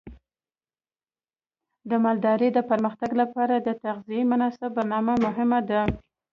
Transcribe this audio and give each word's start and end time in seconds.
د 1.89 1.91
مالدارۍ 2.03 2.49
د 2.53 2.59
پرمختګ 2.69 3.11
لپاره 3.21 3.55
د 3.57 3.69
تغذیې 3.83 4.21
مناسب 4.31 4.69
برنامه 4.77 5.13
مهمه 5.25 5.59
ده. 5.69 5.81